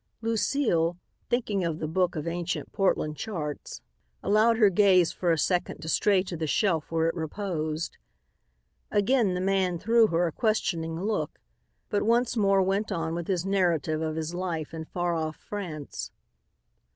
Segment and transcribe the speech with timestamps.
[0.23, 0.97] Lucile,
[1.29, 3.81] thinking of the book of ancient Portland charts,
[4.23, 7.97] allowed her gaze for a second to stray to the shelf where it reposed.
[8.89, 11.39] Again the man threw her a questioning look,
[11.91, 16.09] but once more went on with his narrative of his life in far off France.